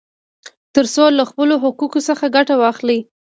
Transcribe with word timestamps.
ترڅو 0.75 1.05
له 1.17 1.23
خپلو 1.29 1.53
حقوقو 1.63 1.99
څخه 2.09 2.25
ګټه 2.35 2.55
واخلي. 2.61 2.99